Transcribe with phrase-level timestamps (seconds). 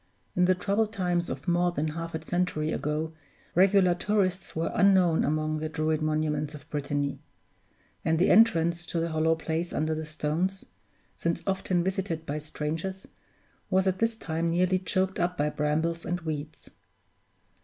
[0.35, 3.13] In the troubled times of more than half a century ago,
[3.53, 7.19] regular tourists were unknown among the Druid monuments of Brittany;
[8.03, 10.65] and the entrance to the hollow place under the stones
[11.15, 13.05] since often visited by strangers
[13.69, 16.71] was at this time nearly choked up by brambles and weeds.